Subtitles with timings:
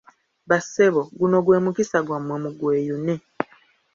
[0.49, 3.13] Bassebo, guno gwe mukisa gwammwe mugweyune!